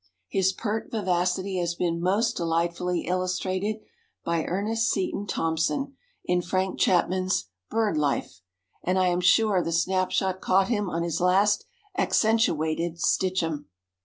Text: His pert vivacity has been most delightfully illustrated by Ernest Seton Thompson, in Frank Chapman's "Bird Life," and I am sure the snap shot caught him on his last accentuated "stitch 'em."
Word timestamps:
His 0.29 0.51
pert 0.51 0.89
vivacity 0.89 1.59
has 1.59 1.75
been 1.75 2.01
most 2.01 2.35
delightfully 2.35 3.01
illustrated 3.01 3.81
by 4.25 4.45
Ernest 4.45 4.89
Seton 4.89 5.27
Thompson, 5.27 5.95
in 6.25 6.41
Frank 6.41 6.79
Chapman's 6.79 7.49
"Bird 7.69 7.97
Life," 7.99 8.41
and 8.83 8.97
I 8.97 9.09
am 9.09 9.21
sure 9.21 9.61
the 9.61 9.71
snap 9.71 10.09
shot 10.09 10.41
caught 10.41 10.69
him 10.69 10.89
on 10.89 11.03
his 11.03 11.21
last 11.21 11.65
accentuated 11.99 12.99
"stitch 12.99 13.43
'em." 13.43 13.67